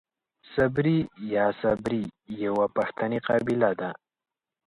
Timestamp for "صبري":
0.53-0.99